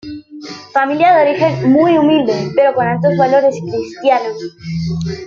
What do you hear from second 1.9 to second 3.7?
humilde, pero con altos valores